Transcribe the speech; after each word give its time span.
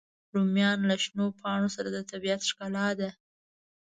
رومیان 0.33 0.79
له 0.89 0.95
شنو 1.03 1.25
پاڼو 1.39 1.69
سره 1.75 1.89
د 1.91 1.97
طبیعت 2.11 2.41
ښکلا 2.49 2.87
ده 2.99 3.09